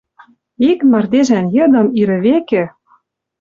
[0.69, 2.63] Ик мардежӓн йыдым ирӹ векӹ